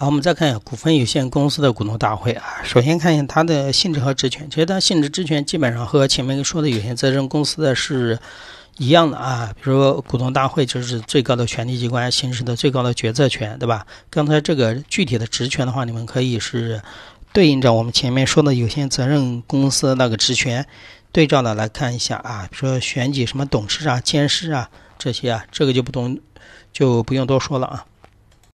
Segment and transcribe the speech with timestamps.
[0.00, 2.62] 好，我们再看一下股份有限公司的股东大会啊。
[2.64, 8.18] 首先看一下它的性质和职权，其实它性质职权基本上和前面说的有限责任公司的是
[8.78, 9.52] 一样的啊。
[9.56, 13.86] 比如说股东大会就是最高的权力机关，行使的最高的决策权，对吧？
[14.08, 16.80] 刚才这个具体的职权的话，你们可以是
[17.34, 20.66] 对应着我们前面说的有限责任公司那个职权
[21.12, 22.48] 对照的来看一下啊。
[22.50, 26.18] 比如说选举什么董事啊、监事啊这些啊，这个就不懂
[26.72, 27.84] 就不用多说了啊。